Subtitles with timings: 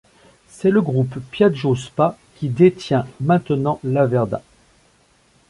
[0.47, 4.41] C'est le groupe Piaggio SpA qui détient maintenant Laverda.